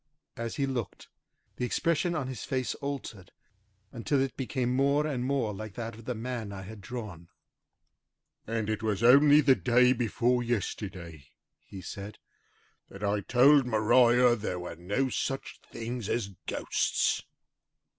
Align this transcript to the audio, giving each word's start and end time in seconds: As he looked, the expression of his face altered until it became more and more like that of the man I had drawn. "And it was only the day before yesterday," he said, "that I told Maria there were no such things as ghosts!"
As 0.35 0.55
he 0.55 0.65
looked, 0.65 1.09
the 1.57 1.63
expression 1.63 2.15
of 2.15 2.27
his 2.27 2.43
face 2.43 2.73
altered 2.73 3.31
until 3.91 4.19
it 4.19 4.35
became 4.35 4.75
more 4.75 5.05
and 5.05 5.23
more 5.23 5.53
like 5.53 5.75
that 5.75 5.93
of 5.93 6.05
the 6.05 6.15
man 6.15 6.51
I 6.51 6.63
had 6.63 6.81
drawn. 6.81 7.29
"And 8.47 8.67
it 8.67 8.81
was 8.81 9.03
only 9.03 9.41
the 9.41 9.53
day 9.53 9.93
before 9.93 10.41
yesterday," 10.41 11.27
he 11.59 11.81
said, 11.83 12.17
"that 12.89 13.03
I 13.03 13.21
told 13.21 13.67
Maria 13.67 14.35
there 14.35 14.57
were 14.57 14.75
no 14.75 15.09
such 15.09 15.59
things 15.71 16.09
as 16.09 16.29
ghosts!" 16.47 17.21